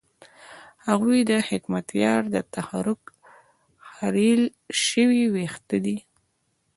هغوی 0.87 1.19
د 1.29 1.31
حکمتیار 1.49 2.21
د 2.33 2.35
تخرګ 2.53 3.01
خرېیل 3.91 4.43
شوي 4.85 5.23
وېښته 5.33 5.77
دي. 5.85 5.97